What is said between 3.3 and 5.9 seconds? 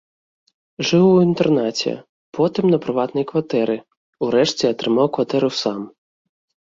кватэры, урэшце атрымаў кватэру сам.